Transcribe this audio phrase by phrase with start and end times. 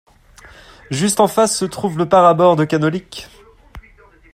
[0.89, 3.29] Juste en face se trouve le parador de Canòlic.